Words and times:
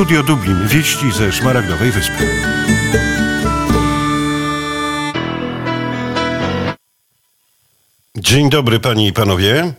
Studio 0.00 0.22
Dublin. 0.22 0.68
Wieści 0.68 1.12
ze 1.12 1.32
Szmaragdowej 1.32 1.92
Wyspy. 1.92 2.28
Dzień 8.16 8.50
dobry 8.50 8.80
panie 8.80 9.06
i 9.06 9.12
panowie. 9.12 9.72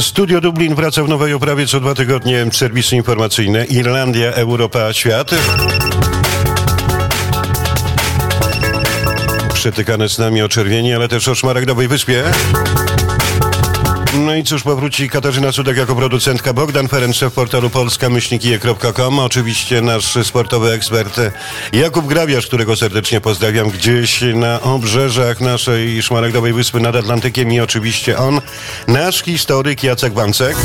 Studio 0.00 0.40
Dublin 0.40 0.74
wraca 0.74 1.02
w 1.02 1.08
nowej 1.08 1.34
oprawie 1.34 1.66
co 1.66 1.80
dwa 1.80 1.94
tygodnie. 1.94 2.46
Serwisy 2.52 2.96
informacyjne 2.96 3.64
Irlandia, 3.64 4.32
Europa, 4.32 4.92
Świat. 4.92 5.30
Przetykane 9.54 10.08
z 10.08 10.18
nami 10.18 10.42
o 10.42 10.48
czerwieni, 10.48 10.94
ale 10.94 11.08
też 11.08 11.28
o 11.28 11.34
szmaragdowej 11.34 11.88
wyspie. 11.88 12.24
No 14.14 14.34
i 14.34 14.44
cóż, 14.44 14.62
powróci 14.62 15.08
Katarzyna 15.08 15.52
Cudek 15.52 15.76
jako 15.76 15.96
producentka, 15.96 16.52
Bogdan 16.52 16.88
Ferenc, 16.88 17.16
szef 17.16 17.32
portalu 17.32 17.70
polskamyślnikije.com, 17.70 19.18
oczywiście 19.18 19.82
nasz 19.82 20.26
sportowy 20.26 20.72
ekspert 20.72 21.20
Jakub 21.72 22.06
Grabiarz, 22.06 22.46
którego 22.46 22.76
serdecznie 22.76 23.20
pozdrawiam 23.20 23.70
gdzieś 23.70 24.20
na 24.34 24.60
obrzeżach 24.60 25.40
naszej 25.40 26.02
szmaragdowej 26.02 26.52
wyspy 26.52 26.80
nad 26.80 26.96
Atlantykiem. 26.96 27.52
I 27.52 27.60
oczywiście 27.60 28.18
on, 28.18 28.40
nasz 28.88 29.22
historyk 29.22 29.82
Jacek 29.82 30.12
Wancek. 30.12 30.56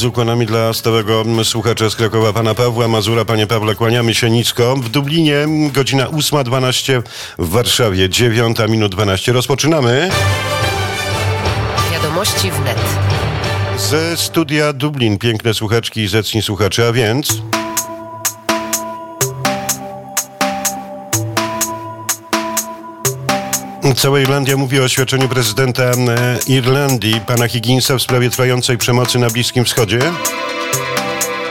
Z 0.00 0.04
ukłonami 0.04 0.46
dla 0.46 0.72
stałego 0.72 1.24
słuchacza 1.44 1.90
z 1.90 1.96
Krakowa, 1.96 2.32
pana 2.32 2.54
Pawła 2.54 2.88
Mazura. 2.88 3.24
Panie 3.24 3.46
Pawle, 3.46 3.74
kłaniamy 3.74 4.14
się 4.14 4.30
nisko. 4.30 4.76
W 4.76 4.88
Dublinie 4.88 5.46
godzina 5.72 6.04
8.12, 6.04 7.02
w 7.38 7.48
Warszawie 7.48 8.08
9 8.08 8.58
minut 8.68 8.92
12. 8.92 9.32
Rozpoczynamy. 9.32 10.10
Wiadomości 11.92 12.50
wnet. 12.50 12.78
Ze 13.78 14.16
studia 14.16 14.72
Dublin. 14.72 15.18
Piękne 15.18 15.54
słuchaczki 15.54 16.00
i 16.00 16.08
zacni 16.08 16.42
słuchacze, 16.42 16.88
a 16.88 16.92
więc... 16.92 17.42
Cała 23.96 24.20
Irlandia 24.20 24.56
mówi 24.56 24.80
o 24.80 24.84
oświadczeniu 24.84 25.28
prezydenta 25.28 25.82
e, 25.82 25.94
Irlandii, 26.46 27.20
pana 27.26 27.48
Higginsa 27.48 27.96
w 27.96 28.02
sprawie 28.02 28.30
trwającej 28.30 28.78
przemocy 28.78 29.18
na 29.18 29.30
Bliskim 29.30 29.64
Wschodzie. 29.64 29.98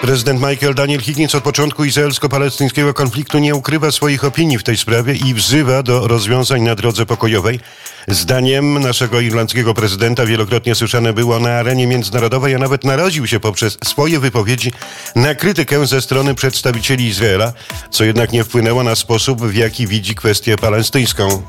Prezydent 0.02 0.42
Michael 0.42 0.76
Daniel 0.76 1.02
Higgins 1.02 1.36
od 1.36 1.44
początku 1.44 1.84
izraelsko-palestyńskiego 1.84 2.94
konfliktu 2.94 3.40
nie 3.40 3.56
ukrywa 3.56 3.92
swoich 3.92 4.24
opinii 4.24 4.58
w 4.58 4.64
tej 4.64 4.78
sprawie 4.78 5.14
i 5.16 5.34
wzywa 5.34 5.84
do 5.84 6.08
rozwiązań 6.08 6.62
na 6.62 6.76
drodze 6.76 7.06
pokojowej. 7.06 7.60
Zdaniem 8.08 8.80
naszego 8.80 9.22
irlandzkiego 9.22 9.74
prezydenta 9.74 10.26
wielokrotnie 10.26 10.76
słyszane 10.76 11.14
było 11.14 11.40
na 11.40 11.50
arenie 11.50 11.88
międzynarodowej, 11.88 12.56
a 12.56 12.58
nawet 12.58 12.84
naraził 12.84 13.28
się 13.28 13.40
poprzez 13.40 13.78
swoje 13.84 14.20
wypowiedzi 14.20 14.72
na 15.16 15.36
krytykę 15.36 15.88
ze 15.88 16.02
strony 16.02 16.36
przedstawicieli 16.36 17.06
Izraela, 17.06 17.54
co 17.92 18.04
jednak 18.04 18.32
nie 18.32 18.44
wpłynęło 18.44 18.84
na 18.84 18.96
sposób, 18.96 19.42
w 19.42 19.56
jaki 19.56 19.88
widzi 19.88 20.16
kwestię 20.16 20.58
palestyńską. 20.58 21.42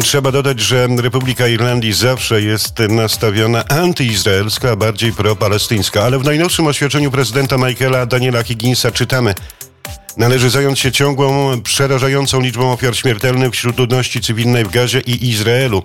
Trzeba 0.00 0.32
dodać, 0.32 0.60
że 0.60 0.88
Republika 1.02 1.48
Irlandii 1.48 1.92
zawsze 1.92 2.42
jest 2.42 2.78
nastawiona 2.78 3.64
antyizraelska, 3.68 4.70
a 4.70 4.76
bardziej 4.76 5.12
propalestyńska, 5.12 6.02
ale 6.02 6.18
w 6.18 6.24
najnowszym 6.24 6.66
oświadczeniu 6.66 7.10
prezydenta 7.10 7.56
Michaela 7.56 8.06
Daniela 8.06 8.42
Higginsa 8.42 8.90
czytamy 8.90 9.34
Należy 10.16 10.50
zająć 10.50 10.78
się 10.78 10.92
ciągłą, 10.92 11.60
przerażającą 11.60 12.40
liczbą 12.40 12.72
ofiar 12.72 12.96
śmiertelnych 12.96 13.52
wśród 13.52 13.78
ludności 13.78 14.20
cywilnej 14.20 14.64
w 14.64 14.70
Gazie 14.70 15.00
i 15.00 15.28
Izraelu. 15.28 15.82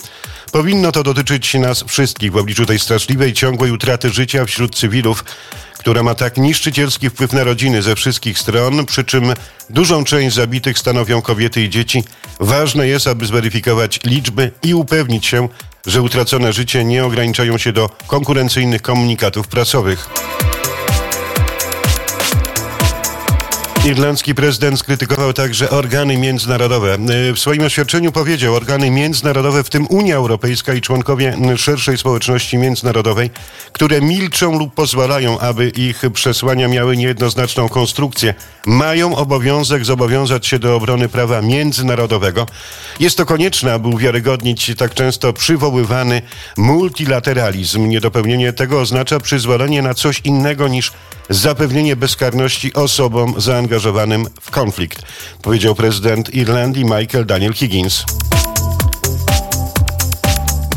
Powinno 0.52 0.91
to 0.91 1.03
dotyczyć 1.03 1.53
nas 1.53 1.83
wszystkich 1.88 2.31
w 2.31 2.38
obliczu 2.38 2.66
tej 2.66 2.80
straszliwej, 2.80 3.33
ciągłej 3.33 3.72
utraty 3.72 4.09
życia 4.09 4.45
wśród 4.45 4.75
cywilów, 4.75 5.25
która 5.77 6.03
ma 6.03 6.15
tak 6.15 6.38
niszczycielski 6.38 7.09
wpływ 7.09 7.33
na 7.33 7.43
rodziny 7.43 7.81
ze 7.81 7.95
wszystkich 7.95 8.39
stron, 8.39 8.85
przy 8.85 9.03
czym 9.03 9.33
dużą 9.69 10.03
część 10.03 10.35
zabitych 10.35 10.79
stanowią 10.79 11.21
kobiety 11.21 11.61
i 11.61 11.69
dzieci. 11.69 12.03
Ważne 12.39 12.88
jest, 12.88 13.07
aby 13.07 13.25
zweryfikować 13.25 13.99
liczby 14.03 14.51
i 14.63 14.73
upewnić 14.73 15.25
się, 15.25 15.49
że 15.85 16.01
utracone 16.01 16.53
życie 16.53 16.83
nie 16.83 17.05
ograniczają 17.05 17.57
się 17.57 17.73
do 17.73 17.89
konkurencyjnych 18.07 18.81
komunikatów 18.81 19.47
prasowych. 19.47 20.09
Irlandzki 23.88 24.36
prezydent 24.36 24.80
skrytykował 24.80 25.34
także 25.34 25.70
organy 25.70 26.18
międzynarodowe. 26.18 26.98
W 27.36 27.40
swoim 27.40 27.64
oświadczeniu 27.64 28.12
powiedział, 28.12 28.56
organy 28.56 28.92
międzynarodowe, 28.92 29.64
w 29.64 29.70
tym 29.70 29.88
Unia 29.90 30.16
Europejska 30.16 30.74
i 30.74 30.81
członkowie 30.81 31.38
szerszej 31.58 31.98
społeczności 31.98 32.58
międzynarodowej, 32.58 33.30
które 33.72 34.02
milczą 34.02 34.59
lub 34.59 34.74
pozwalają, 34.74 35.40
aby 35.40 35.70
ich 35.70 36.02
przesłania 36.14 36.68
miały 36.68 36.98
niejednoznaczną 36.98 37.70
konstrukcję, 37.70 38.34
mają 38.66 39.16
obowiązek 39.16 39.86
zobowiązać 39.86 40.48
się 40.48 40.59
do 40.59 40.75
obrony 40.75 41.09
prawa 41.09 41.42
międzynarodowego. 41.42 42.46
Jest 43.00 43.18
to 43.18 43.25
konieczne, 43.25 43.74
aby 43.74 43.88
uwiarygodnić 43.88 44.72
tak 44.78 44.94
często 44.94 45.34
przywoływany 45.34 46.22
multilateralizm. 46.58 47.88
Niedopełnienie 47.90 48.54
tego 48.54 48.81
oznacza 48.81 49.19
przyzwolenie 49.19 49.81
na 49.81 49.94
coś 49.94 50.22
innego 50.24 50.68
niż 50.68 50.92
zapewnienie 51.30 51.96
bezkarności 51.96 52.74
osobom 52.74 53.34
zaangażowanym 53.38 53.76
w 54.41 54.51
konflikt, 54.51 55.01
powiedział 55.41 55.75
prezydent 55.75 56.33
Irlandii 56.33 56.85
Michael 56.85 57.25
Daniel 57.25 57.53
Higgins. 57.53 58.03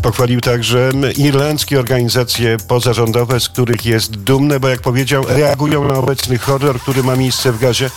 Pochwalił 0.03 0.41
także 0.41 0.91
irlandzkie 1.17 1.79
organizacje 1.79 2.57
pozarządowe, 2.69 3.41
z 3.41 3.49
których 3.49 3.87
jest 3.87 4.17
dumne, 4.17 4.61
bo 4.61 4.69
jak 4.69 4.81
powiedział, 4.81 5.25
reagują 5.29 5.89
na 5.89 5.95
obecny 5.95 6.39
horror, 6.39 6.81
który 6.81 7.03
ma 7.03 7.17
miejsce 7.17 7.53
w 7.53 7.59
Gazie. 7.59 7.91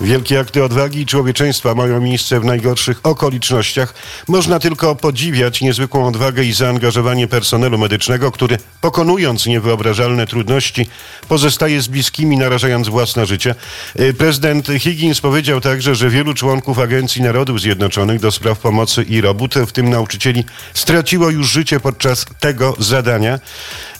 Wielkie 0.00 0.40
akty 0.40 0.64
odwagi 0.64 1.00
i 1.00 1.06
człowieczeństwa 1.06 1.74
mają 1.74 2.00
miejsce 2.00 2.40
w 2.40 2.44
najgorszych 2.44 3.00
okolicznościach. 3.02 3.94
Można 4.28 4.58
tylko 4.58 4.96
podziwiać 4.96 5.60
niezwykłą 5.60 6.06
odwagę 6.06 6.44
i 6.44 6.52
zaangażowanie 6.52 7.28
personelu 7.28 7.78
medycznego, 7.78 8.32
który 8.32 8.58
pokonując 8.80 9.46
niewyobrażalne 9.46 10.26
trudności, 10.26 10.88
pozostaje 11.28 11.82
z 11.82 11.88
bliskimi, 11.88 12.36
narażając 12.36 12.88
własne 12.88 13.26
życie. 13.26 13.54
Y, 14.00 14.14
prezydent 14.14 14.66
Higgins 14.78 15.20
powiedział 15.20 15.60
także, 15.60 15.94
że 15.94 16.10
wielu 16.10 16.34
członków 16.34 16.78
Agencji 16.78 17.22
Narodów 17.22 17.60
Zjednoczonych 17.60 18.20
do 18.20 18.32
spraw 18.32 18.58
pomocy 18.58 19.02
i 19.02 19.20
robót, 19.20 19.54
w 19.54 19.72
tym 19.72 19.90
nauczycieli, 19.90 20.44
straciło 20.74 21.30
już 21.30 21.50
życie 21.50 21.80
podczas 21.80 22.26
tego 22.40 22.74
zadania. 22.78 23.38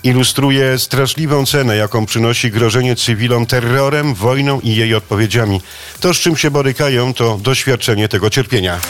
Ilustruje 0.03 0.79
straszliwą 0.79 1.47
cenę, 1.47 1.77
jaką 1.77 2.07
przynosi 2.07 2.51
grożenie 2.51 2.97
cywilom 2.97 3.47
terrorem, 3.47 4.15
wojną 4.15 4.61
i 4.61 4.75
jej 4.77 4.95
odpowiedziami. 4.95 5.61
To, 6.01 6.15
z 6.15 6.17
czym 6.17 6.37
się 6.37 6.51
borykają, 6.51 7.15
to 7.15 7.39
doświadczenie 7.43 8.09
tego 8.09 8.31
cierpienia. 8.31 8.81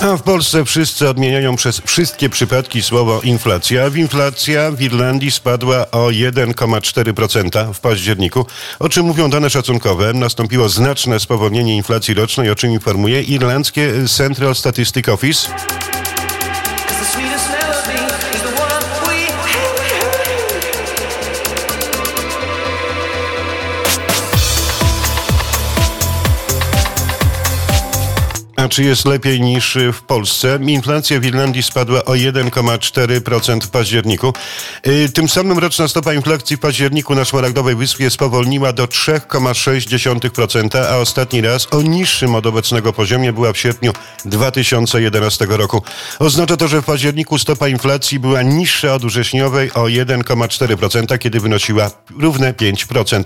A 0.00 0.16
w 0.16 0.22
Polsce 0.22 0.64
wszyscy 0.64 1.08
odmieniają 1.08 1.56
przez 1.56 1.82
wszystkie 1.86 2.28
przypadki 2.28 2.82
słowo 2.82 3.20
inflacja. 3.20 3.90
W 3.90 3.96
inflacja 3.96 4.70
w 4.70 4.80
Irlandii 4.80 5.30
spadła 5.30 5.90
o 5.90 6.06
1,4% 6.06 7.74
w 7.74 7.80
październiku, 7.80 8.46
o 8.78 8.88
czym 8.88 9.06
mówią 9.06 9.30
dane 9.30 9.50
szacunkowe. 9.50 10.12
Nastąpiło 10.12 10.68
znaczne 10.68 11.20
spowolnienie 11.20 11.76
inflacji 11.76 12.14
rocznej, 12.14 12.50
o 12.50 12.54
czym 12.54 12.70
informuje 12.70 13.22
irlandzkie 13.22 13.92
Central 14.08 14.54
Statistic 14.54 15.08
Office. 15.08 15.48
A 28.66 28.68
czy 28.68 28.82
jest 28.82 29.04
lepiej 29.04 29.40
niż 29.40 29.78
w 29.92 30.02
Polsce? 30.02 30.58
Inflacja 30.66 31.20
w 31.20 31.24
Irlandii 31.24 31.62
spadła 31.62 32.04
o 32.04 32.12
1,4% 32.12 33.60
w 33.60 33.68
październiku. 33.68 34.32
Y, 34.86 35.08
tym 35.08 35.28
samym 35.28 35.58
roczna 35.58 35.88
stopa 35.88 36.14
inflacji 36.14 36.56
w 36.56 36.60
październiku 36.60 37.14
na 37.14 37.24
Szmaragdowej 37.24 37.76
Wyspie 37.76 38.10
spowolniła 38.10 38.72
do 38.72 38.86
3,6%, 38.86 40.78
a 40.78 40.96
ostatni 40.96 41.40
raz 41.40 41.66
o 41.70 41.82
niższym 41.82 42.34
od 42.34 42.46
obecnego 42.46 42.92
poziomie 42.92 43.32
była 43.32 43.52
w 43.52 43.58
sierpniu 43.58 43.92
2011 44.24 45.46
roku. 45.48 45.82
Oznacza 46.18 46.56
to, 46.56 46.68
że 46.68 46.82
w 46.82 46.84
październiku 46.84 47.38
stopa 47.38 47.68
inflacji 47.68 48.18
była 48.18 48.42
niższa 48.42 48.94
od 48.94 49.04
wrześniowej 49.04 49.72
o 49.72 49.82
1,4%, 49.84 51.18
kiedy 51.18 51.40
wynosiła 51.40 51.90
równe 52.18 52.52
5%. 52.52 53.22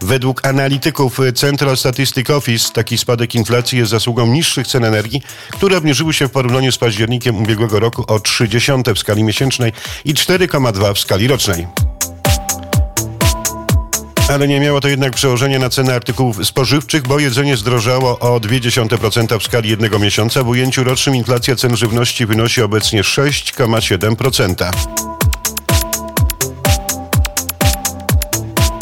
Według 0.00 0.46
analityków 0.46 1.18
Central 1.34 1.76
Statistic 1.76 2.30
Office 2.30 2.72
taki 2.72 2.98
spadek 2.98 3.34
inflacji 3.34 3.78
jest 3.78 3.90
zasługą 3.90 4.26
niższych 4.26 4.66
cen 4.66 4.77
energii, 4.84 5.22
które 5.52 5.76
obniżyły 5.76 6.14
się 6.14 6.28
w 6.28 6.30
porównaniu 6.30 6.72
z 6.72 6.78
październikiem 6.78 7.36
ubiegłego 7.36 7.80
roku 7.80 8.04
o 8.06 8.18
0,3 8.18 8.94
w 8.94 8.98
skali 8.98 9.24
miesięcznej 9.24 9.72
i 10.04 10.14
4,2 10.14 10.94
w 10.94 10.98
skali 10.98 11.28
rocznej. 11.28 11.66
Ale 14.28 14.48
nie 14.48 14.60
miało 14.60 14.80
to 14.80 14.88
jednak 14.88 15.14
przełożenia 15.14 15.58
na 15.58 15.70
ceny 15.70 15.94
artykułów 15.94 16.46
spożywczych, 16.46 17.02
bo 17.02 17.18
jedzenie 17.18 17.56
zdrożało 17.56 18.18
o 18.18 18.40
0,2% 18.40 19.38
w 19.38 19.42
skali 19.42 19.70
jednego 19.70 19.98
miesiąca. 19.98 20.42
W 20.42 20.48
ujęciu 20.48 20.84
rocznym 20.84 21.16
inflacja 21.16 21.56
cen 21.56 21.76
żywności 21.76 22.26
wynosi 22.26 22.62
obecnie 22.62 23.02
6,7%. 23.02 25.17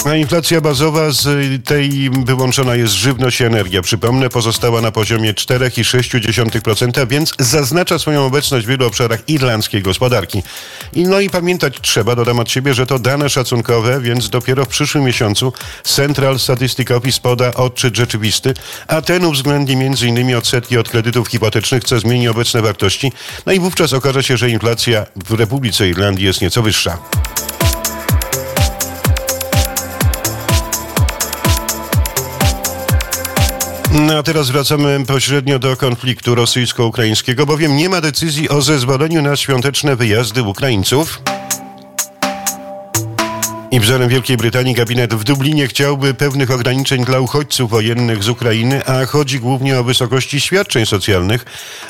A 0.06 0.16
inflacja 0.16 0.60
bazowa 0.60 1.10
z 1.10 1.28
tej 1.64 2.10
wyłączona 2.10 2.74
jest 2.74 2.94
żywność 2.94 3.40
i 3.40 3.44
energia. 3.44 3.82
Przypomnę, 3.82 4.28
pozostała 4.28 4.80
na 4.80 4.92
poziomie 4.92 5.34
4,6%, 5.34 7.08
więc 7.08 7.32
zaznacza 7.38 7.98
swoją 7.98 8.26
obecność 8.26 8.66
w 8.66 8.68
wielu 8.68 8.86
obszarach 8.86 9.28
irlandzkiej 9.28 9.82
gospodarki. 9.82 10.42
I 10.92 11.04
no 11.04 11.20
i 11.20 11.30
pamiętać 11.30 11.80
trzeba, 11.80 12.16
dodam 12.16 12.38
od 12.38 12.50
siebie, 12.50 12.74
że 12.74 12.86
to 12.86 12.98
dane 12.98 13.30
szacunkowe, 13.30 14.00
więc 14.00 14.30
dopiero 14.30 14.64
w 14.64 14.68
przyszłym 14.68 15.04
miesiącu 15.04 15.52
Central 15.84 16.38
Statistic 16.38 16.90
Office 16.90 17.20
poda 17.20 17.54
odczyt 17.54 17.96
rzeczywisty, 17.96 18.54
a 18.86 19.02
ten 19.02 19.24
uwzględni 19.24 19.74
m.in. 19.74 20.36
odsetki 20.36 20.78
od 20.78 20.88
kredytów 20.88 21.28
hipotecznych, 21.28 21.84
co 21.84 21.98
zmieni 21.98 22.28
obecne 22.28 22.62
wartości. 22.62 23.12
No 23.46 23.52
i 23.52 23.60
wówczas 23.60 23.92
okaże 23.92 24.22
się, 24.22 24.36
że 24.36 24.50
inflacja 24.50 25.06
w 25.16 25.32
Republice 25.32 25.88
Irlandii 25.88 26.26
jest 26.26 26.40
nieco 26.40 26.62
wyższa. 26.62 26.98
A 34.10 34.22
teraz 34.22 34.50
wracamy 34.50 35.04
pośrednio 35.06 35.58
do 35.58 35.76
konfliktu 35.76 36.34
rosyjsko-ukraińskiego, 36.34 37.46
bowiem 37.46 37.76
nie 37.76 37.88
ma 37.88 38.00
decyzji 38.00 38.48
o 38.48 38.62
zezwoleniu 38.62 39.22
na 39.22 39.36
świąteczne 39.36 39.96
wyjazdy 39.96 40.42
Ukraińców. 40.42 41.22
I 43.70 43.80
wzorem 43.80 44.08
Wielkiej 44.08 44.36
Brytanii 44.36 44.74
gabinet 44.74 45.14
w 45.14 45.24
Dublinie 45.24 45.66
chciałby 45.66 46.14
pewnych 46.14 46.50
ograniczeń 46.50 47.04
dla 47.04 47.20
uchodźców 47.20 47.70
wojennych 47.70 48.22
z 48.22 48.28
Ukrainy, 48.28 48.86
a 48.86 49.06
chodzi 49.06 49.40
głównie 49.40 49.78
o 49.78 49.84
wysokości 49.84 50.40
świadczeń 50.40 50.86
socjalnych, 50.86 51.44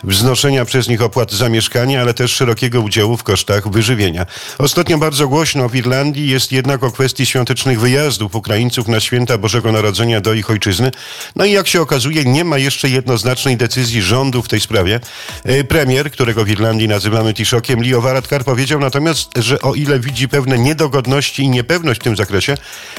wznoszenia 0.05 0.65
przez 0.65 0.89
nich 0.89 1.03
opłat 1.03 1.33
za 1.33 1.49
mieszkanie, 1.49 2.01
ale 2.01 2.15
też 2.15 2.33
szerokiego 2.33 2.81
udziału 2.81 3.17
w 3.17 3.23
kosztach 3.23 3.69
wyżywienia. 3.69 4.27
Ostatnio 4.59 4.99
bardzo 4.99 5.29
głośno 5.29 5.69
w 5.69 5.77
Irlandii 5.77 6.29
jest 6.29 6.53
jednak 6.53 6.85
o 6.85 6.93
kwestii 6.93 7.27
świątecznych 7.27 7.81
wyjazdów 7.81 8.35
Ukraińców 8.35 8.89
na 8.89 9.01
święta 9.01 9.39
Bożego 9.39 9.73
Narodzenia 9.73 10.21
do 10.21 10.35
ich 10.35 10.51
ojczyzny. 10.51 10.91
No 11.37 11.45
i 11.45 11.53
jak 11.53 11.69
się 11.69 11.81
okazuje, 11.81 12.25
nie 12.25 12.45
ma 12.45 12.59
jeszcze 12.59 12.89
jednoznacznej 12.89 13.57
decyzji 13.57 14.03
rządu 14.03 14.43
w 14.43 14.49
tej 14.49 14.61
sprawie. 14.61 15.01
E, 15.45 15.65
premier, 15.65 16.11
którego 16.11 16.45
w 16.45 16.49
Irlandii 16.49 16.89
nazywamy 16.89 17.35
Tiszokiem, 17.35 17.83
Leo 17.83 18.01
Varadkar 18.01 18.45
powiedział 18.45 18.81
natomiast, 18.81 19.31
że 19.37 19.61
o 19.61 19.75
ile 19.75 20.01
widzi 20.01 20.29
pewne 20.29 20.59
niedogodności 20.59 21.43
i 21.43 21.49
niepewności, 21.49 21.66
pewność 21.67 22.01
w 22.01 22.05
tym 22.05 22.17
zakresie, 22.17 22.55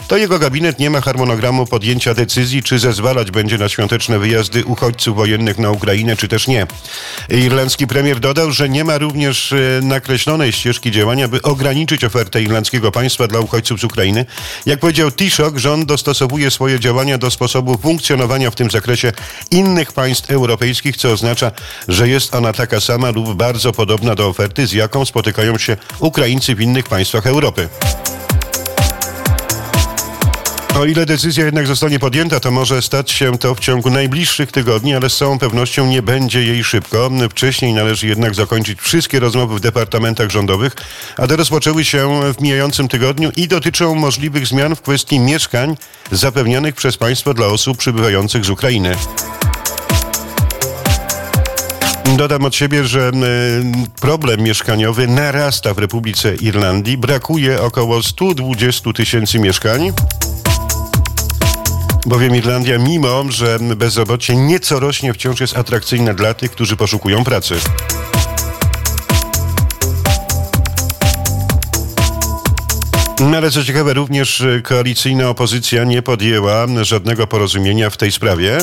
to 0.07 0.17
jego 0.17 0.39
gabinet 0.39 0.79
nie 0.79 0.89
ma 0.89 1.01
harmonogramu 1.01 1.65
podjęcia 1.65 2.13
decyzji, 2.13 2.63
czy 2.63 2.79
zezwalać 2.79 3.31
będzie 3.31 3.57
na 3.57 3.69
świąteczne 3.69 4.19
wyjazdy 4.19 4.65
uchodźców 4.65 5.15
wojennych 5.15 5.57
na 5.57 5.71
Ukrainę, 5.71 6.15
czy 6.15 6.27
też 6.27 6.47
nie. 6.47 6.67
Irlandzki 7.29 7.87
premier 7.87 8.19
dodał, 8.19 8.51
że 8.51 8.69
nie 8.69 8.83
ma 8.83 8.97
również 8.97 9.53
e, 9.53 9.57
nakreślonej 9.81 10.51
ścieżki 10.51 10.91
działania, 10.91 11.27
by 11.27 11.41
ograniczyć 11.41 12.03
ofertę 12.03 12.41
irlandzkiego 12.41 12.91
państwa 12.91 13.27
dla 13.27 13.39
uchodźców 13.39 13.79
z 13.79 13.83
Ukrainy. 13.83 14.25
Jak 14.65 14.79
powiedział 14.79 15.11
Taoiseach, 15.11 15.57
rząd 15.57 15.85
dostosowuje 15.85 16.51
swoje 16.51 16.79
działania 16.79 17.17
do 17.17 17.31
sposobu 17.31 17.77
funkcjonowania 17.77 18.51
w 18.51 18.55
tym 18.55 18.71
zakresie 18.71 19.11
innych 19.51 19.93
państw 19.93 20.31
europejskich, 20.31 20.97
co 20.97 21.11
oznacza, 21.11 21.51
że 21.87 22.09
jest 22.09 22.35
ona 22.35 22.53
taka 22.53 22.79
sama 22.79 23.11
lub 23.11 23.33
bardzo 23.33 23.71
podobna 23.71 24.15
do 24.15 24.27
oferty, 24.27 24.67
z 24.67 24.73
jaką 24.73 25.05
spotykają 25.05 25.57
się 25.57 25.77
Ukraińcy 25.99 26.55
w 26.55 26.61
innych 26.61 26.85
państwach 26.85 27.27
Europy. 27.27 27.69
O 30.79 30.85
ile 30.85 31.05
decyzja 31.05 31.45
jednak 31.45 31.67
zostanie 31.67 31.99
podjęta, 31.99 32.39
to 32.39 32.51
może 32.51 32.81
stać 32.81 33.11
się 33.11 33.37
to 33.37 33.55
w 33.55 33.59
ciągu 33.59 33.89
najbliższych 33.89 34.51
tygodni, 34.51 34.95
ale 34.95 35.09
z 35.09 35.17
całą 35.17 35.39
pewnością 35.39 35.87
nie 35.87 36.01
będzie 36.01 36.43
jej 36.43 36.63
szybko. 36.63 37.09
Wcześniej 37.29 37.73
należy 37.73 38.07
jednak 38.07 38.35
zakończyć 38.35 38.81
wszystkie 38.81 39.19
rozmowy 39.19 39.55
w 39.55 39.59
departamentach 39.59 40.29
rządowych, 40.29 40.75
a 41.17 41.27
te 41.27 41.35
rozpoczęły 41.35 41.85
się 41.85 42.33
w 42.33 42.41
mijającym 42.41 42.87
tygodniu 42.87 43.31
i 43.35 43.47
dotyczą 43.47 43.95
możliwych 43.95 44.47
zmian 44.47 44.75
w 44.75 44.81
kwestii 44.81 45.19
mieszkań 45.19 45.77
zapewnianych 46.11 46.75
przez 46.75 46.97
państwo 46.97 47.33
dla 47.33 47.47
osób 47.47 47.77
przybywających 47.77 48.45
z 48.45 48.49
Ukrainy. 48.49 48.95
Dodam 52.17 52.45
od 52.45 52.55
siebie, 52.55 52.85
że 52.85 53.11
problem 54.01 54.41
mieszkaniowy 54.41 55.07
narasta 55.07 55.73
w 55.73 55.77
Republice 55.77 56.35
Irlandii. 56.35 56.97
Brakuje 56.97 57.61
około 57.61 58.03
120 58.03 58.93
tysięcy 58.93 59.39
mieszkań 59.39 59.93
bowiem 62.05 62.35
Irlandia, 62.35 62.77
mimo 62.77 63.23
że 63.29 63.59
bezrobocie 63.75 64.35
nieco 64.35 64.79
rośnie, 64.79 65.13
wciąż 65.13 65.39
jest 65.39 65.57
atrakcyjna 65.57 66.13
dla 66.13 66.33
tych, 66.33 66.51
którzy 66.51 66.75
poszukują 66.75 67.23
pracy. 67.23 67.55
No 73.19 73.37
ale 73.37 73.51
co 73.51 73.63
ciekawe, 73.63 73.93
również 73.93 74.43
koalicyjna 74.63 75.29
opozycja 75.29 75.83
nie 75.83 76.01
podjęła 76.01 76.67
żadnego 76.81 77.27
porozumienia 77.27 77.89
w 77.89 77.97
tej 77.97 78.11
sprawie. 78.11 78.57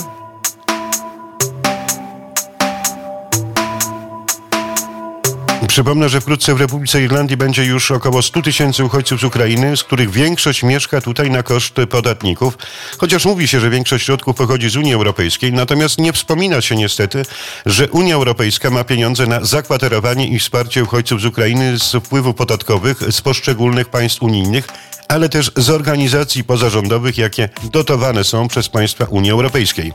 Przypomnę, 5.74 6.08
że 6.08 6.20
wkrótce 6.20 6.54
w 6.54 6.60
Republice 6.60 7.02
Irlandii 7.02 7.36
będzie 7.36 7.64
już 7.64 7.90
około 7.90 8.22
100 8.22 8.42
tysięcy 8.42 8.84
uchodźców 8.84 9.20
z 9.20 9.24
Ukrainy, 9.24 9.76
z 9.76 9.84
których 9.84 10.10
większość 10.10 10.62
mieszka 10.62 11.00
tutaj 11.00 11.30
na 11.30 11.42
koszt 11.42 11.74
podatników. 11.90 12.58
Chociaż 12.98 13.24
mówi 13.24 13.48
się, 13.48 13.60
że 13.60 13.70
większość 13.70 14.04
środków 14.04 14.36
pochodzi 14.36 14.70
z 14.70 14.76
Unii 14.76 14.94
Europejskiej, 14.94 15.52
natomiast 15.52 15.98
nie 15.98 16.12
wspomina 16.12 16.60
się 16.60 16.76
niestety, 16.76 17.22
że 17.66 17.90
Unia 17.90 18.14
Europejska 18.14 18.70
ma 18.70 18.84
pieniądze 18.84 19.26
na 19.26 19.44
zakwaterowanie 19.44 20.28
i 20.28 20.38
wsparcie 20.38 20.82
uchodźców 20.84 21.20
z 21.20 21.24
Ukrainy 21.24 21.78
z 21.78 21.92
wpływów 21.92 22.36
podatkowych 22.36 22.98
z 23.12 23.20
poszczególnych 23.20 23.88
państw 23.88 24.22
unijnych, 24.22 24.68
ale 25.08 25.28
też 25.28 25.50
z 25.56 25.70
organizacji 25.70 26.44
pozarządowych, 26.44 27.18
jakie 27.18 27.48
dotowane 27.72 28.24
są 28.24 28.48
przez 28.48 28.68
państwa 28.68 29.04
Unii 29.04 29.30
Europejskiej. 29.30 29.92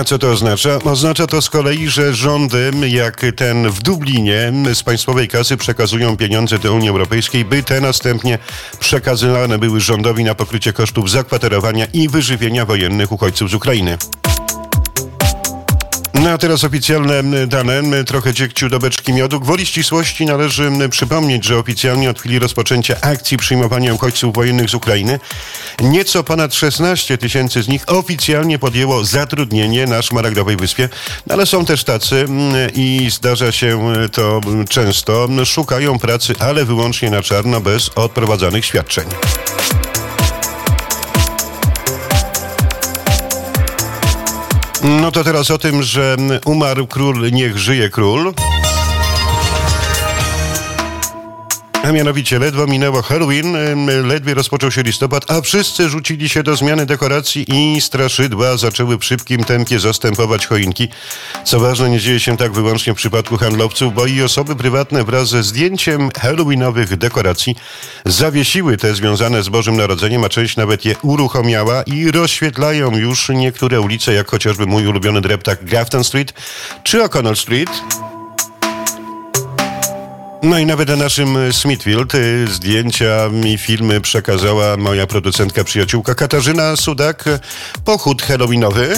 A 0.00 0.04
co 0.04 0.18
to 0.18 0.30
oznacza? 0.30 0.78
Oznacza 0.84 1.26
to 1.26 1.42
z 1.42 1.50
kolei, 1.50 1.88
że 1.88 2.14
rządy, 2.14 2.70
jak 2.88 3.22
ten 3.36 3.70
w 3.70 3.82
Dublinie, 3.82 4.52
z 4.74 4.82
państwowej 4.82 5.28
kasy 5.28 5.56
przekazują 5.56 6.16
pieniądze 6.16 6.58
do 6.58 6.74
Unii 6.74 6.88
Europejskiej, 6.88 7.44
by 7.44 7.62
te 7.62 7.80
następnie 7.80 8.38
przekazywane 8.78 9.58
były 9.58 9.80
rządowi 9.80 10.24
na 10.24 10.34
pokrycie 10.34 10.72
kosztów 10.72 11.10
zakwaterowania 11.10 11.86
i 11.92 12.08
wyżywienia 12.08 12.66
wojennych 12.66 13.12
uchodźców 13.12 13.50
z 13.50 13.54
Ukrainy. 13.54 13.98
No 16.22 16.30
a 16.30 16.38
teraz 16.38 16.64
oficjalne 16.64 17.46
dane, 17.46 18.04
trochę 18.04 18.34
dziegciu 18.34 18.68
do 18.68 18.78
beczki 18.78 19.12
miodu. 19.12 19.40
Gwoli 19.40 19.66
ścisłości 19.66 20.26
należy 20.26 20.70
przypomnieć, 20.90 21.44
że 21.44 21.58
oficjalnie 21.58 22.10
od 22.10 22.18
chwili 22.20 22.38
rozpoczęcia 22.38 22.96
akcji 23.00 23.36
przyjmowania 23.36 23.94
uchodźców 23.94 24.34
wojennych 24.34 24.70
z 24.70 24.74
Ukrainy 24.74 25.18
nieco 25.80 26.24
ponad 26.24 26.54
16 26.54 27.18
tysięcy 27.18 27.62
z 27.62 27.68
nich 27.68 27.84
oficjalnie 27.86 28.58
podjęło 28.58 29.04
zatrudnienie 29.04 29.86
na 29.86 30.02
Szmaragdowej 30.02 30.56
Wyspie, 30.56 30.88
no, 31.26 31.34
ale 31.34 31.46
są 31.46 31.64
też 31.64 31.84
tacy 31.84 32.26
i 32.74 33.08
zdarza 33.10 33.52
się 33.52 33.92
to 34.12 34.40
często, 34.68 35.28
szukają 35.44 35.98
pracy, 35.98 36.34
ale 36.38 36.64
wyłącznie 36.64 37.10
na 37.10 37.22
czarno, 37.22 37.60
bez 37.60 37.90
odprowadzanych 37.94 38.64
świadczeń. 38.64 39.04
No 44.82 45.10
to 45.12 45.24
teraz 45.24 45.50
o 45.50 45.58
tym, 45.58 45.82
że 45.82 46.16
umarł 46.44 46.86
król, 46.86 47.30
niech 47.32 47.58
żyje 47.58 47.90
król. 47.90 48.34
A 51.84 51.92
mianowicie 51.92 52.38
ledwo 52.38 52.66
minęło 52.66 53.02
Halloween, 53.02 53.56
ledwie 54.06 54.34
rozpoczął 54.34 54.70
się 54.70 54.82
listopad, 54.82 55.30
a 55.30 55.40
wszyscy 55.40 55.88
rzucili 55.88 56.28
się 56.28 56.42
do 56.42 56.56
zmiany 56.56 56.86
dekoracji 56.86 57.44
i 57.48 57.80
straszydła 57.80 58.56
zaczęły 58.56 58.98
w 58.98 59.04
szybkim 59.04 59.44
tempie 59.44 59.80
zastępować 59.80 60.46
choinki. 60.46 60.88
Co 61.44 61.60
ważne, 61.60 61.90
nie 61.90 62.00
dzieje 62.00 62.20
się 62.20 62.36
tak 62.36 62.52
wyłącznie 62.52 62.92
w 62.92 62.96
przypadku 62.96 63.36
handlowców, 63.36 63.94
bo 63.94 64.06
i 64.06 64.22
osoby 64.22 64.56
prywatne 64.56 65.04
wraz 65.04 65.28
ze 65.28 65.42
zdjęciem 65.42 66.10
halloweenowych 66.20 66.96
dekoracji 66.96 67.56
zawiesiły 68.04 68.76
te 68.76 68.94
związane 68.94 69.42
z 69.42 69.48
Bożym 69.48 69.76
Narodzeniem, 69.76 70.24
a 70.24 70.28
część 70.28 70.56
nawet 70.56 70.84
je 70.84 70.94
uruchomiała 71.02 71.82
i 71.82 72.10
rozświetlają 72.10 72.96
już 72.96 73.28
niektóre 73.28 73.80
ulice, 73.80 74.12
jak 74.12 74.30
chociażby 74.30 74.66
mój 74.66 74.86
ulubiony 74.86 75.20
dreptak 75.20 75.64
Grafton 75.64 76.04
Street 76.04 76.34
czy 76.82 76.98
O'Connell 76.98 77.36
Street. 77.36 77.70
No 80.42 80.58
i 80.58 80.66
nawet 80.66 80.88
na 80.88 80.96
naszym 80.96 81.52
Smithfield 81.52 82.14
y, 82.14 82.46
zdjęcia 82.46 83.30
i 83.44 83.58
filmy 83.58 84.00
przekazała 84.00 84.76
moja 84.76 85.06
producentka, 85.06 85.64
przyjaciółka 85.64 86.14
Katarzyna 86.14 86.76
Sudak. 86.76 87.24
Pochód 87.84 88.22
halloweenowy. 88.22 88.94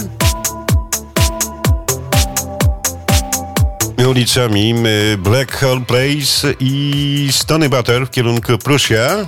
Ulicami 4.09 4.75
Black 5.19 5.57
Hole 5.61 5.81
Place 5.81 6.55
i 6.61 7.29
Stony 7.33 7.69
Butter 7.69 8.07
w 8.07 8.11
kierunku 8.11 8.59
Prussia. 8.59 9.27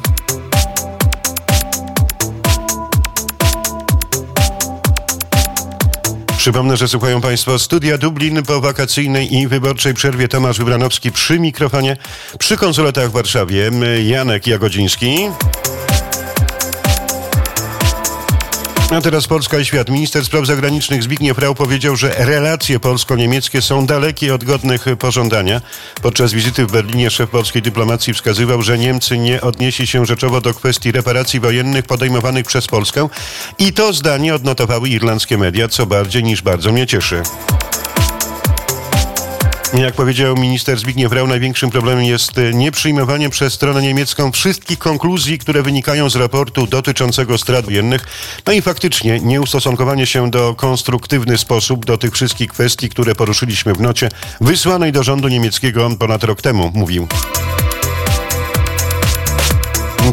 Przypomnę, 6.47 6.77
że 6.77 6.89
słuchają 6.89 7.21
Państwo 7.21 7.59
studia 7.59 7.99
Dublin 7.99 8.43
po 8.43 8.61
wakacyjnej 8.61 9.35
i 9.35 9.49
wyborczej 9.49 9.95
przerwie. 9.95 10.29
Tomasz 10.29 10.59
Wybranowski 10.59 11.13
przy 11.13 11.39
mikrofonie, 11.39 11.97
przy 12.39 12.57
konsulatach 12.57 13.09
w 13.09 13.13
Warszawie 13.13 13.71
Janek 14.05 14.47
Jagodziński. 14.47 15.17
A 18.91 19.01
teraz 19.01 19.27
Polska 19.27 19.59
i 19.59 19.65
świat. 19.65 19.91
Minister 19.91 20.25
spraw 20.25 20.47
zagranicznych 20.47 21.03
Zbigniew 21.03 21.39
Rau 21.39 21.55
powiedział, 21.55 21.97
że 21.97 22.15
relacje 22.19 22.81
polsko-niemieckie 22.81 23.63
są 23.63 23.87
dalekie 23.87 24.35
od 24.35 24.45
godnych 24.45 24.85
pożądania. 24.99 25.61
Podczas 26.03 26.33
wizyty 26.33 26.67
w 26.67 26.73
Berlinie 26.73 27.11
szef 27.11 27.31
polskiej 27.31 27.63
dyplomacji 27.63 28.15
wskazywał, 28.15 28.63
że 28.63 28.79
Niemcy 28.79 29.19
nie 29.19 29.41
odniesie 29.41 29.87
się 29.87 30.07
rzeczowo 30.07 30.41
do 30.41 30.55
kwestii 30.55 30.93
reparacji 30.93 31.41
wojennych 31.41 31.87
podejmowanych 31.87 32.47
przez 32.47 32.67
Polskę 32.67 33.09
i 33.59 33.73
to 33.73 33.93
zdanie 33.93 34.35
odnotowały 34.35 34.89
irlandzkie 34.89 35.39
media, 35.39 35.69
co 35.69 35.87
bardziej 35.87 36.25
niż 36.25 36.43
bardzo 36.43 36.73
mnie 36.73 36.87
cieszy. 36.87 37.23
Jak 39.77 39.95
powiedział 39.95 40.37
minister 40.37 40.79
Zbigniew 40.79 41.13
Rau, 41.13 41.27
największym 41.27 41.71
problemem 41.71 42.05
jest 42.05 42.39
e, 42.39 42.55
nieprzyjmowanie 42.55 43.31
przez 43.31 43.53
stronę 43.53 43.83
niemiecką 43.83 44.33
wszystkich 44.33 44.79
konkluzji, 44.79 45.39
które 45.39 45.63
wynikają 45.63 46.11
z 46.11 46.17
raportu 46.17 46.67
dotyczącego 46.67 47.39
strat 47.39 47.65
wojennych, 47.65 48.05
no 48.47 48.53
i 48.53 48.63
faktycznie 48.63 49.21
nieustosunkowanie 49.21 50.07
się 50.07 50.31
do 50.31 50.55
konstruktywny 50.55 51.39
sposób 51.39 51.85
do 51.85 51.99
tych 51.99 52.13
wszystkich 52.13 52.51
kwestii, 52.51 52.89
które 52.89 53.15
poruszyliśmy 53.15 53.75
w 53.75 53.81
nocie 53.81 54.09
wysłanej 54.41 54.93
do 54.93 55.03
rządu 55.03 55.29
niemieckiego 55.29 55.91
ponad 55.99 56.25
rok 56.25 56.43
temu, 56.43 56.71
mówił. 56.75 57.09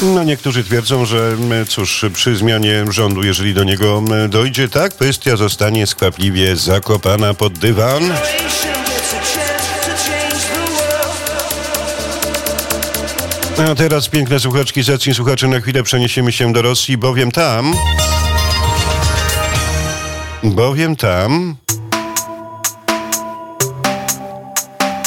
No 0.03 0.25
niektórzy 0.25 0.65
twierdzą, 0.65 1.07
że 1.07 1.37
cóż, 1.69 2.05
przy 2.15 2.37
zmianie 2.37 2.85
rządu, 2.91 3.23
jeżeli 3.23 3.55
do 3.55 3.65
niego 3.65 4.03
dojdzie, 4.29 4.69
ta 4.69 4.89
kwestia 4.89 5.37
zostanie 5.37 5.87
skwapliwie 5.87 6.57
zakopana 6.57 7.35
pod 7.35 7.59
dywan. 7.59 8.03
A 13.71 13.75
teraz 13.75 14.09
piękne 14.09 14.41
słuchaczki, 14.41 14.83
zacni 14.83 15.15
słuchacze, 15.15 15.49
na 15.49 15.61
chwilę 15.61 15.83
przeniesiemy 15.83 16.33
się 16.33 16.53
do 16.53 16.63
Rosji, 16.63 16.99
bowiem 16.99 17.31
tam... 17.31 17.75
Bowiem 20.43 20.97
tam... 20.97 21.57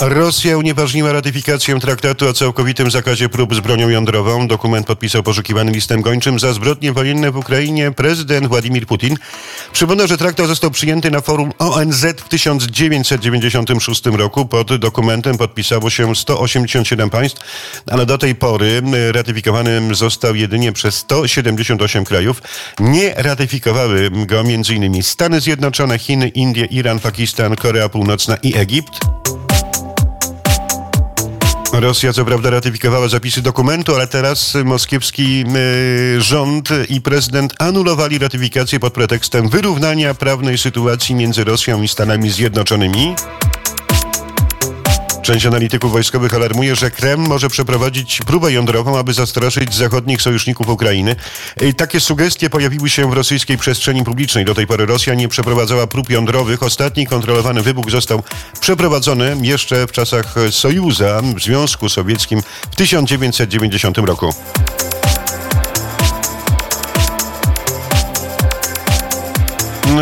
Rosja 0.07 0.57
unieważniła 0.57 1.11
ratyfikację 1.11 1.79
traktatu 1.79 2.27
o 2.27 2.33
całkowitym 2.33 2.91
zakazie 2.91 3.29
prób 3.29 3.55
z 3.55 3.59
bronią 3.59 3.89
jądrową. 3.89 4.47
Dokument 4.47 4.87
podpisał 4.87 5.23
poszukiwany 5.23 5.71
listem 5.71 6.01
gończym 6.01 6.39
za 6.39 6.53
zbrodnie 6.53 6.93
wojenne 6.93 7.31
w 7.31 7.37
Ukrainie 7.37 7.91
prezydent 7.91 8.47
Władimir 8.47 8.85
Putin. 8.85 9.17
Przypomnę, 9.71 10.07
że 10.07 10.17
traktat 10.17 10.47
został 10.47 10.71
przyjęty 10.71 11.11
na 11.11 11.21
forum 11.21 11.51
ONZ 11.59 12.05
w 12.17 12.29
1996 12.29 14.05
roku. 14.05 14.45
Pod 14.45 14.75
dokumentem 14.75 15.37
podpisało 15.37 15.89
się 15.89 16.15
187 16.15 17.09
państw, 17.09 17.39
ale 17.91 18.05
do 18.05 18.17
tej 18.17 18.35
pory 18.35 18.81
ratyfikowany 19.11 19.95
został 19.95 20.35
jedynie 20.35 20.71
przez 20.71 20.95
178 20.95 22.05
krajów. 22.05 22.41
Nie 22.79 23.13
ratyfikowały 23.13 24.11
go 24.11 24.39
m.in. 24.39 25.03
Stany 25.03 25.41
Zjednoczone, 25.41 25.99
Chiny, 25.99 26.27
Indie, 26.27 26.65
Iran, 26.65 26.99
Pakistan, 26.99 27.55
Korea 27.55 27.89
Północna 27.89 28.37
i 28.43 28.57
Egipt. 28.57 29.24
Rosja 31.79 32.13
co 32.13 32.25
prawda 32.25 32.49
ratyfikowała 32.49 33.07
zapisy 33.07 33.41
dokumentu, 33.41 33.95
ale 33.95 34.07
teraz 34.07 34.57
moskiewski 34.65 35.45
y, 36.17 36.21
rząd 36.21 36.69
i 36.89 37.01
prezydent 37.01 37.53
anulowali 37.59 38.17
ratyfikację 38.17 38.79
pod 38.79 38.93
pretekstem 38.93 39.49
wyrównania 39.49 40.13
prawnej 40.13 40.57
sytuacji 40.57 41.15
między 41.15 41.43
Rosją 41.43 41.81
i 41.81 41.87
Stanami 41.87 42.29
Zjednoczonymi. 42.29 43.15
Część 45.25 45.45
analityków 45.45 45.91
wojskowych 45.91 46.33
alarmuje, 46.33 46.75
że 46.75 46.91
Kreml 46.91 47.27
może 47.27 47.49
przeprowadzić 47.49 48.19
próbę 48.25 48.51
jądrową, 48.51 48.97
aby 48.97 49.13
zastraszyć 49.13 49.75
zachodnich 49.75 50.21
sojuszników 50.21 50.69
Ukrainy. 50.69 51.15
Takie 51.77 51.99
sugestie 51.99 52.49
pojawiły 52.49 52.89
się 52.89 53.09
w 53.09 53.13
rosyjskiej 53.13 53.57
przestrzeni 53.57 54.03
publicznej. 54.03 54.45
Do 54.45 54.55
tej 54.55 54.67
pory 54.67 54.85
Rosja 54.85 55.13
nie 55.13 55.27
przeprowadzała 55.27 55.87
prób 55.87 56.09
jądrowych. 56.09 56.63
Ostatni 56.63 57.07
kontrolowany 57.07 57.61
wybuch 57.61 57.91
został 57.91 58.23
przeprowadzony 58.59 59.37
jeszcze 59.41 59.87
w 59.87 59.91
czasach 59.91 60.35
Sojuza 60.51 61.21
w 61.35 61.43
Związku 61.43 61.89
Sowieckim 61.89 62.41
w 62.71 62.75
1990 62.75 63.97
roku. 63.97 64.33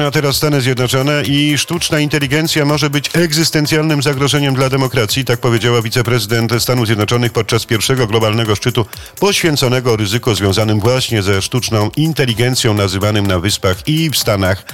A 0.07 0.11
teraz 0.11 0.35
Stany 0.35 0.61
Zjednoczone 0.61 1.23
i 1.23 1.57
sztuczna 1.57 1.99
inteligencja 1.99 2.65
może 2.65 2.89
być 2.89 3.09
egzystencjalnym 3.13 4.01
zagrożeniem 4.01 4.55
dla 4.55 4.69
demokracji, 4.69 5.25
tak 5.25 5.39
powiedziała 5.39 5.81
wiceprezydent 5.81 6.53
Stanów 6.59 6.85
Zjednoczonych 6.85 7.33
podczas 7.33 7.65
pierwszego 7.65 8.07
globalnego 8.07 8.55
szczytu 8.55 8.85
poświęconego 9.19 9.95
ryzyku 9.95 10.35
związanym 10.35 10.79
właśnie 10.79 11.21
ze 11.21 11.41
sztuczną 11.41 11.91
inteligencją 11.97 12.73
nazywanym 12.73 13.27
na 13.27 13.39
wyspach 13.39 13.87
i 13.87 14.09
w 14.09 14.17
Stanach 14.17 14.65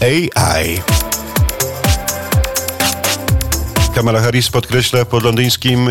AI. 0.00 0.82
Kamala 3.98 4.20
Harris 4.20 4.48
podkreśla 4.48 5.04
pod 5.04 5.22
londyńskim 5.22 5.90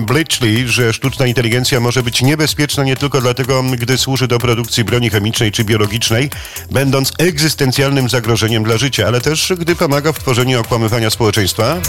Bletchley, 0.00 0.68
że 0.68 0.92
sztuczna 0.92 1.26
inteligencja 1.26 1.80
może 1.80 2.02
być 2.02 2.22
niebezpieczna 2.22 2.84
nie 2.84 2.96
tylko 2.96 3.20
dlatego, 3.20 3.62
gdy 3.62 3.98
służy 3.98 4.28
do 4.28 4.38
produkcji 4.38 4.84
broni 4.84 5.10
chemicznej 5.10 5.52
czy 5.52 5.64
biologicznej, 5.64 6.30
będąc 6.70 7.12
egzystencjalnym 7.18 8.08
zagrożeniem 8.08 8.64
dla 8.64 8.78
życia, 8.78 9.06
ale 9.06 9.20
też 9.20 9.52
gdy 9.58 9.76
pomaga 9.76 10.12
w 10.12 10.18
tworzeniu 10.18 10.60
okłamywania 10.60 11.10
społeczeństwa. 11.10 11.80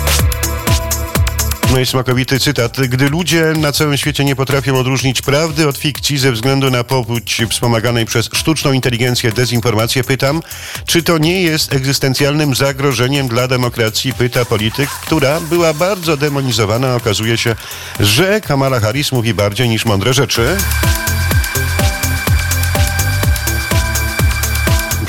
I 1.82 1.86
smakowity 1.86 2.39
cytat. 2.39 2.77
Gdy 2.88 3.10
ludzie 3.10 3.53
na 3.58 3.72
całym 3.72 3.98
świecie 3.98 4.24
nie 4.24 4.36
potrafią 4.36 4.77
odróżnić 4.77 5.22
prawdy 5.22 5.68
od 5.68 5.77
fikcji 5.77 6.18
ze 6.18 6.32
względu 6.32 6.72
na 6.72 6.84
powódź 6.84 7.42
wspomaganej 7.50 8.06
przez 8.06 8.30
sztuczną 8.34 8.72
inteligencję 8.72 9.32
dezinformację, 9.32 10.03
pytam, 10.03 10.42
czy 10.86 11.03
to 11.03 11.18
nie 11.18 11.42
jest 11.42 11.74
egzystencjalnym 11.74 12.56
zagrożeniem 12.56 13.27
dla 13.27 13.48
demokracji, 13.48 14.13
pyta 14.13 14.46
polityk, 14.46 14.89
która 14.89 15.39
była 15.39 15.74
bardzo 15.74 16.18
demonizowana. 16.18 16.96
Okazuje 16.96 17.38
się, 17.38 17.56
że 18.00 18.42
Kamala 18.42 18.80
Harris 18.80 19.12
mówi 19.12 19.34
bardziej 19.34 19.70
niż 19.70 19.86
mądre 19.86 20.13
rzeczy. 20.13 20.58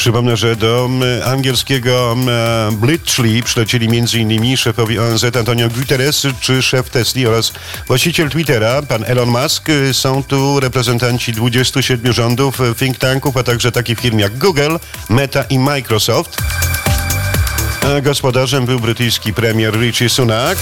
Przypomnę, 0.04 0.36
że 0.36 0.56
do 0.56 0.90
angielskiego 1.24 2.16
Bletchley 2.72 3.42
przylecieli 3.42 3.98
m.in. 3.98 4.56
szefowi 4.56 4.98
ONZ 4.98 5.24
Antonio 5.24 5.68
Guterres 5.68 6.26
czy 6.40 6.62
szef 6.62 6.90
Tesla 6.90 7.28
oraz 7.28 7.52
właściciel 7.86 8.30
Twittera, 8.30 8.82
pan 8.82 9.04
Elon 9.06 9.28
Musk. 9.28 9.68
Są 9.92 10.22
tu 10.22 10.60
reprezentanci 10.60 11.32
27 11.32 12.12
rządów, 12.12 12.58
think 12.78 12.98
tanków, 12.98 13.36
a 13.36 13.42
także 13.42 13.72
takich 13.72 14.00
firm 14.00 14.18
jak 14.18 14.38
Google, 14.38 14.76
Meta 15.08 15.42
i 15.42 15.58
Microsoft. 15.58 16.36
A 17.82 18.00
gospodarzem 18.00 18.66
był 18.66 18.80
brytyjski 18.80 19.34
premier 19.34 19.74
Richie 19.80 20.08
Sunak. 20.08 20.58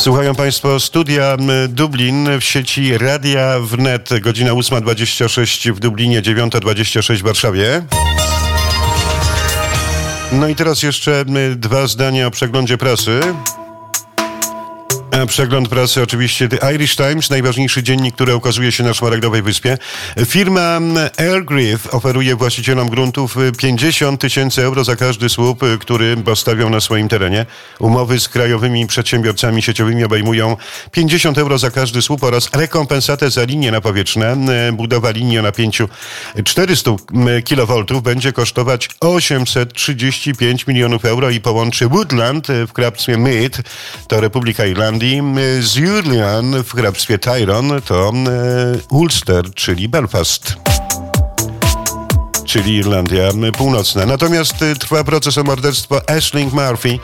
Słuchają 0.00 0.34
Państwo 0.34 0.80
studia 0.80 1.36
Dublin 1.68 2.28
w 2.40 2.44
sieci 2.44 2.98
Radia 2.98 3.60
Wnet, 3.60 4.08
godzina 4.20 4.50
8.26 4.50 5.72
w 5.72 5.80
Dublinie, 5.80 6.22
9.26 6.22 7.16
w 7.16 7.22
Warszawie. 7.22 7.82
No 10.32 10.48
i 10.48 10.54
teraz 10.54 10.82
jeszcze 10.82 11.24
dwa 11.56 11.86
zdania 11.86 12.26
o 12.26 12.30
przeglądzie 12.30 12.78
prasy. 12.78 13.20
Przegląd 15.26 15.68
prasy 15.68 16.02
oczywiście 16.02 16.48
The 16.48 16.74
Irish 16.74 16.96
Times, 16.96 17.30
najważniejszy 17.30 17.82
dziennik, 17.82 18.14
który 18.14 18.36
ukazuje 18.36 18.72
się 18.72 18.84
na 18.84 18.94
Szmaragdowej 18.94 19.42
Wyspie. 19.42 19.78
Firma 20.26 20.80
Airgriff 21.16 21.94
oferuje 21.94 22.36
właścicielom 22.36 22.88
gruntów 22.88 23.36
50 23.58 24.20
tysięcy 24.20 24.64
euro 24.64 24.84
za 24.84 24.96
każdy 24.96 25.28
słup, 25.28 25.60
który 25.80 26.16
postawią 26.16 26.70
na 26.70 26.80
swoim 26.80 27.08
terenie. 27.08 27.46
Umowy 27.78 28.20
z 28.20 28.28
krajowymi 28.28 28.86
przedsiębiorcami 28.86 29.62
sieciowymi 29.62 30.04
obejmują 30.04 30.56
50 30.90 31.38
euro 31.38 31.58
za 31.58 31.70
każdy 31.70 32.02
słup 32.02 32.24
oraz 32.24 32.50
rekompensatę 32.52 33.30
za 33.30 33.44
linie 33.44 33.70
napowietrzne. 33.72 34.36
Budowa 34.72 35.10
linii 35.10 35.38
o 35.38 35.42
napięciu 35.42 35.88
400 36.44 36.90
kV 37.48 38.00
będzie 38.02 38.32
kosztować 38.32 38.88
835 39.00 40.66
milionów 40.66 41.04
euro 41.04 41.30
i 41.30 41.40
połączy 41.40 41.88
Woodland 41.88 42.46
w 42.48 42.72
hrabstwie 42.74 43.18
Meath, 43.18 43.60
to 44.08 44.20
Republika 44.20 44.66
Irlandii, 44.66 45.09
z 45.60 45.76
Julian 45.76 46.62
w 46.64 46.72
hrabstwie 46.72 47.18
Tyrone, 47.18 47.80
to 47.80 48.12
Ulster, 48.90 49.54
czyli 49.54 49.88
Belfast 49.88 50.56
czyli 52.44 52.76
Irlandia 52.76 53.30
Północna. 53.58 54.06
Natomiast 54.06 54.54
trwa 54.78 55.04
proces 55.04 55.38
o 55.38 55.44
morderstwo 55.44 56.10
Ashling 56.10 56.52
Murphy. 56.52 56.98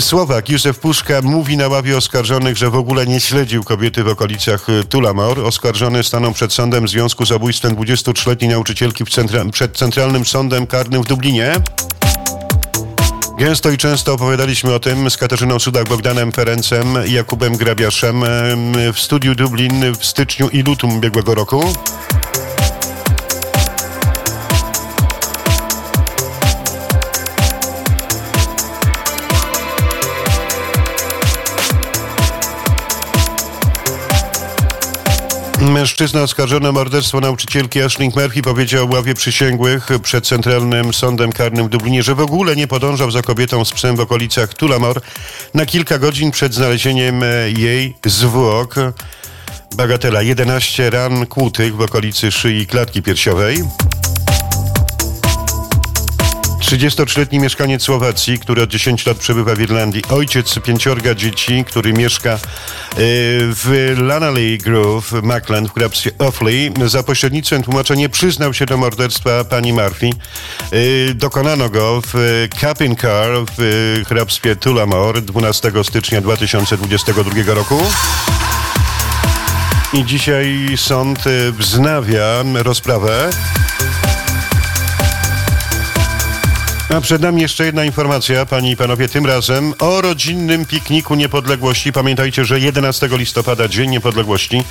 Słowak 0.00 0.48
Józef 0.48 0.78
Puszka 0.78 1.22
mówi 1.22 1.56
na 1.56 1.68
ławie 1.68 1.96
oskarżonych, 1.96 2.56
że 2.56 2.70
w 2.70 2.74
ogóle 2.74 3.06
nie 3.06 3.20
śledził 3.20 3.64
kobiety 3.64 4.04
w 4.04 4.08
okolicach 4.08 4.66
Tulamor. 4.88 5.40
Oskarżone 5.40 6.04
staną 6.04 6.32
przed 6.32 6.52
sądem 6.52 6.84
w 6.84 6.90
związku 6.90 7.26
z 7.26 7.28
zabójstwem 7.28 7.76
23-letniej 7.76 8.50
nauczycielki 8.50 9.04
centra 9.04 9.44
przed 9.52 9.76
Centralnym 9.76 10.24
Sądem 10.24 10.66
Karnym 10.66 11.02
w 11.02 11.06
Dublinie. 11.06 11.52
Gęsto 13.38 13.70
i 13.70 13.76
często 13.78 14.12
opowiadaliśmy 14.12 14.74
o 14.74 14.80
tym 14.80 15.10
z 15.10 15.16
Katarzyną 15.16 15.58
Sudak, 15.58 15.88
Bogdanem 15.88 16.32
Ferencem 16.32 16.86
i 17.06 17.12
Jakubem 17.12 17.56
Grabiaszem 17.56 18.24
w 18.92 19.00
studiu 19.00 19.34
Dublin 19.34 19.94
w 19.98 20.06
styczniu 20.06 20.48
i 20.48 20.62
lutym 20.62 20.96
ubiegłego 20.96 21.34
roku. 21.34 21.72
Mężczyzna 35.86 36.22
oskarżony 36.22 36.68
o 36.68 36.72
morderstwo 36.72 37.20
nauczycielki 37.20 37.82
Ashling 37.82 38.16
Murphy 38.16 38.42
powiedział 38.42 38.90
ławie 38.90 39.14
przysięgłych 39.14 39.88
przed 40.02 40.26
Centralnym 40.26 40.94
Sądem 40.94 41.32
Karnym 41.32 41.66
w 41.66 41.68
Dublinie, 41.68 42.02
że 42.02 42.14
w 42.14 42.20
ogóle 42.20 42.56
nie 42.56 42.66
podążał 42.66 43.10
za 43.10 43.22
kobietą 43.22 43.64
z 43.64 43.72
psem 43.72 43.96
w 43.96 44.00
okolicach 44.00 44.54
Tulamor 44.54 45.00
na 45.54 45.66
kilka 45.66 45.98
godzin 45.98 46.30
przed 46.30 46.54
znalezieniem 46.54 47.24
jej 47.56 47.96
zwłok. 48.06 48.74
Bagatela 49.76 50.22
11 50.22 50.90
ran 50.90 51.26
kłutych 51.26 51.76
w 51.76 51.80
okolicy 51.80 52.32
szyi 52.32 52.66
klatki 52.66 53.02
piersiowej. 53.02 53.64
33-letni 56.66 57.38
mieszkaniec 57.38 57.82
Słowacji, 57.82 58.38
który 58.38 58.62
od 58.62 58.70
10 58.70 59.06
lat 59.06 59.16
przebywa 59.16 59.54
w 59.54 59.60
Irlandii, 59.60 60.02
ojciec 60.10 60.58
pięciorga 60.58 61.14
dzieci, 61.14 61.64
który 61.64 61.92
mieszka 61.92 62.38
w 63.52 63.94
Lanaley 63.98 64.58
Grove, 64.58 65.22
Mackland 65.22 65.68
w 65.68 65.74
hrabstwie 65.74 66.10
Offaly, 66.18 66.72
za 66.86 67.02
pośrednictwem 67.02 67.62
tłumaczenia 67.62 68.08
przyznał 68.08 68.54
się 68.54 68.66
do 68.66 68.76
morderstwa 68.76 69.44
pani 69.44 69.72
Murphy. 69.72 70.10
Dokonano 71.14 71.70
go 71.70 72.02
w 72.12 72.46
Capin 72.60 72.96
Car 72.96 73.30
w 73.58 74.02
hrabstwie 74.06 74.56
Tullamore 74.56 75.22
12 75.22 75.72
stycznia 75.82 76.20
2022 76.20 77.54
roku. 77.54 77.82
I 79.92 80.04
dzisiaj 80.04 80.68
sąd 80.76 81.24
wznawia 81.58 82.44
rozprawę. 82.54 83.30
A 86.96 87.00
przed 87.00 87.22
nami 87.22 87.42
jeszcze 87.42 87.64
jedna 87.64 87.84
informacja, 87.84 88.46
panie 88.46 88.70
i 88.70 88.76
panowie, 88.76 89.08
tym 89.08 89.26
razem 89.26 89.74
o 89.78 90.00
rodzinnym 90.00 90.66
pikniku 90.66 91.14
niepodległości. 91.14 91.92
Pamiętajcie, 91.92 92.44
że 92.44 92.60
11 92.60 93.08
listopada, 93.12 93.68
Dzień 93.68 93.90
Niepodległości. 93.90 94.62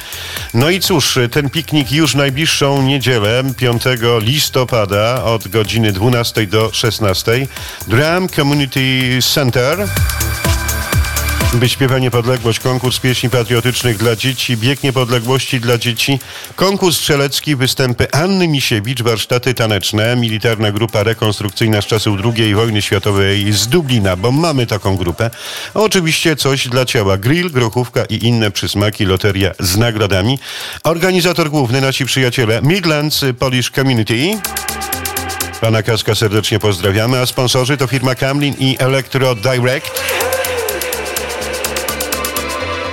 No 0.54 0.70
i 0.70 0.80
cóż, 0.80 1.20
ten 1.32 1.50
piknik 1.50 1.92
już 1.92 2.16
najbliższą 2.16 2.82
niedzielę, 2.82 3.44
5 3.58 3.84
listopada 4.22 5.24
od 5.24 5.48
godziny 5.48 5.92
12 5.92 6.48
do 6.48 6.70
16. 6.74 7.48
Dram 7.88 8.30
Community 8.30 9.20
Center. 9.34 9.88
Wyśpiewa 11.54 12.00
Niepodległość, 12.00 12.60
konkurs 12.60 13.00
pieśni 13.00 13.30
patriotycznych 13.30 13.98
dla 13.98 14.16
dzieci, 14.16 14.58
bieg 14.58 14.84
niepodległości 14.84 15.60
dla 15.60 15.78
dzieci, 15.78 16.20
konkurs 16.56 16.98
strzelecki, 16.98 17.56
występy 17.56 18.12
Anny 18.12 18.48
Misiewicz, 18.48 19.02
warsztaty 19.02 19.54
taneczne, 19.54 20.16
militarna 20.16 20.72
grupa 20.72 21.04
rekonstrukcyjna 21.04 21.82
z 21.82 21.86
czasów 21.86 22.20
II 22.38 22.56
wojny 22.56 22.82
światowej 22.82 23.54
z 23.54 23.68
Dublina, 23.68 24.16
bo 24.16 24.32
mamy 24.32 24.68
taką 24.68 24.98
grupę. 24.98 25.30
Oczywiście 25.74 26.36
coś 26.36 26.68
dla 26.68 26.86
ciała, 26.86 27.18
grill, 27.18 27.52
grochówka 27.52 28.06
i 28.06 28.26
inne 28.26 28.52
przysmaki, 28.52 29.06
loteria 29.06 29.52
z 29.60 29.78
nagrodami. 29.78 30.40
Organizator 30.84 31.50
główny, 31.50 31.82
nasi 31.82 32.06
przyjaciele 32.06 32.62
Midlands 32.62 33.26
Polish 33.40 33.72
Community. 33.72 34.38
Pana 35.62 35.84
Kaska 35.84 36.16
serdecznie 36.16 36.60
pozdrawiamy, 36.60 37.20
a 37.20 37.26
sponsorzy 37.26 37.78
to 37.78 37.88
firma 37.88 38.16
Camlin 38.16 38.56
i 38.60 38.76
Electro 38.80 39.36
Direct. 39.36 40.02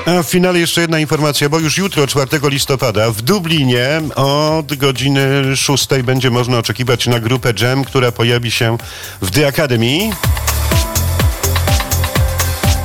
A 0.07 0.23
w 0.23 0.27
finale 0.27 0.59
jeszcze 0.59 0.81
jedna 0.81 0.99
informacja, 0.99 1.49
bo 1.49 1.59
już 1.59 1.79
jutro, 1.79 2.07
4 2.07 2.29
listopada, 2.45 3.11
w 3.11 3.23
Dublinie 3.23 4.03
od 4.15 4.75
godziny 4.75 5.57
6 5.57 5.88
będzie 6.05 6.31
można 6.31 6.59
oczekiwać 6.59 7.07
na 7.07 7.21
grupę 7.21 7.53
Jam, 7.61 7.85
która 7.85 8.12
pojawi 8.12 8.51
się 8.51 8.79
w 9.23 9.31
The 9.31 9.47
Academy. 9.47 10.11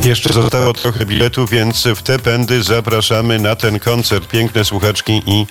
Jeszcze 0.03 0.33
zostało 0.33 0.73
trochę 0.73 1.05
biletów, 1.05 1.49
więc 1.49 1.87
w 1.95 2.01
te 2.01 2.19
pędy 2.19 2.63
zapraszamy 2.63 3.39
na 3.39 3.55
ten 3.55 3.79
koncert. 3.79 4.27
Piękne 4.27 4.65
słuchaczki 4.65 5.21
i 5.25 5.45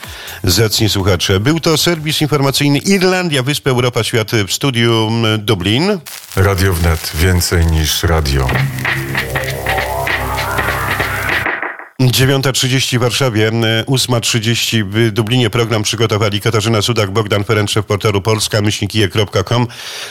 zacni 0.45 0.89
słuchacze. 0.89 1.41
Był 1.41 1.61
to 1.61 1.77
serwis 1.77 2.21
informacyjny 2.21 2.79
Irlandia, 2.79 3.43
Wyspa 3.43 3.71
Europa, 3.71 4.05
Świat 4.05 4.31
w 4.49 4.53
studiu 4.53 5.11
Dublin. 5.39 5.99
Radio 6.37 6.75
Wnet. 6.75 7.13
Więcej 7.15 7.67
niż 7.67 8.03
radio. 8.03 8.49
9.30 12.01 12.99
w 12.99 13.01
Warszawie, 13.01 13.51
8.30 13.51 14.85
w 14.85 15.11
Dublinie 15.11 15.51
program 15.51 15.83
przygotowali 15.83 16.41
Katarzyna 16.41 16.83
Sudak, 16.83 17.11
Bogdan 17.11 17.45
Ferenczew, 17.45 17.87
portalu 17.87 18.23
polska, 18.23 18.61
myślnikije.com 18.61 19.67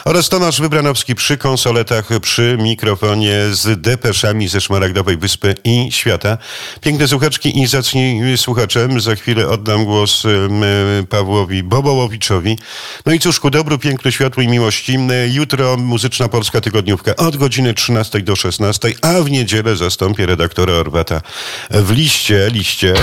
oraz 0.05 0.29
Tomasz 0.29 0.61
Wybranowski 0.61 1.15
przy 1.15 1.37
konsoletach, 1.37 2.09
przy 2.21 2.57
mikrofonie 2.61 3.39
z 3.51 3.81
depeszami 3.81 4.47
ze 4.47 4.61
Szmaragdowej 4.61 5.17
Wyspy 5.17 5.55
i 5.63 5.91
Świata. 5.91 6.37
Piękne 6.81 7.07
słuchaczki 7.07 7.61
i 7.61 7.67
zacni 7.67 8.21
słuchaczem. 8.37 9.01
Za 9.01 9.15
chwilę 9.15 9.47
oddam 9.47 9.85
głos 9.85 10.23
Pawłowi 11.09 11.63
Bobołowiczowi. 11.63 12.57
No 13.05 13.13
i 13.13 13.19
cóż, 13.19 13.39
ku 13.39 13.49
dobru, 13.49 13.77
pięknu, 13.77 14.11
światłu 14.11 14.43
i 14.43 14.47
miłości. 14.47 14.97
Jutro 15.27 15.77
muzyczna 15.77 16.27
Polska 16.27 16.61
Tygodniówka 16.61 17.15
od 17.15 17.37
godziny 17.37 17.73
13 17.73 18.19
do 18.19 18.35
16, 18.35 18.91
a 19.01 19.21
w 19.21 19.31
niedzielę 19.31 19.75
zastąpię 19.75 20.25
redaktora 20.25 20.73
Orwata 20.73 21.21
w 21.83 21.91
liście, 21.91 22.49
liście. 22.51 22.93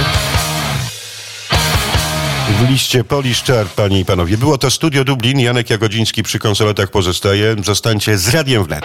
W 2.61 2.71
liście 2.71 3.05
Polish 3.05 3.43
Chart, 3.43 3.73
panie 3.75 4.01
i 4.01 4.05
panowie. 4.05 4.39
Było 4.39 4.59
to 4.59 4.71
Studio 4.71 5.05
Dublin. 5.05 5.41
Janek 5.41 5.71
Jagodziński 5.71 6.23
przy 6.23 6.39
konsoletach 6.39 6.91
pozostaje. 6.91 7.57
Zostańcie 7.65 8.19
z 8.19 8.29
Radiem 8.29 8.65
Wnet. 8.65 8.85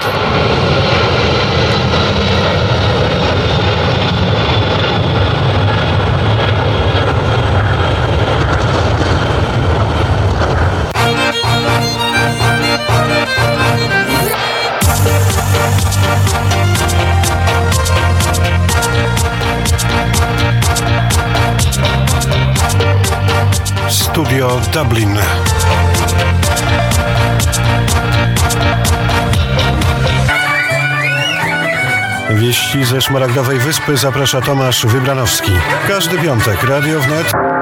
Dublin. 24.83 25.17
Wieści 32.29 32.85
ze 32.85 33.01
Szmaragdowej 33.01 33.59
Wyspy 33.59 33.97
zaprasza 33.97 34.41
Tomasz 34.41 34.85
Wybranowski. 34.85 35.51
Każdy 35.87 36.17
piątek 36.17 36.63
Radio 36.63 36.99
Wnet. 36.99 37.56